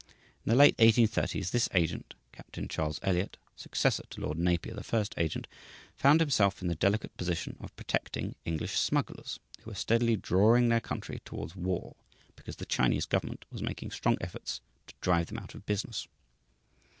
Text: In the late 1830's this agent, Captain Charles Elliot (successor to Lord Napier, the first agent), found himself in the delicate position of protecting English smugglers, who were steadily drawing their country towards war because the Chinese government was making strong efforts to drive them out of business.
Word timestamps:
In 0.43 0.49
the 0.49 0.55
late 0.55 0.75
1830's 0.77 1.51
this 1.51 1.69
agent, 1.75 2.15
Captain 2.31 2.67
Charles 2.67 2.99
Elliot 3.03 3.37
(successor 3.55 4.01
to 4.09 4.21
Lord 4.21 4.39
Napier, 4.39 4.73
the 4.73 4.81
first 4.83 5.13
agent), 5.15 5.47
found 5.95 6.21
himself 6.21 6.59
in 6.59 6.67
the 6.69 6.73
delicate 6.73 7.15
position 7.17 7.55
of 7.59 7.75
protecting 7.75 8.33
English 8.43 8.79
smugglers, 8.79 9.39
who 9.59 9.69
were 9.69 9.75
steadily 9.75 10.15
drawing 10.15 10.69
their 10.69 10.81
country 10.81 11.21
towards 11.23 11.55
war 11.55 11.95
because 12.35 12.55
the 12.55 12.65
Chinese 12.65 13.05
government 13.05 13.45
was 13.51 13.61
making 13.61 13.91
strong 13.91 14.17
efforts 14.21 14.59
to 14.87 14.95
drive 15.01 15.27
them 15.27 15.37
out 15.37 15.53
of 15.53 15.67
business. 15.67 16.07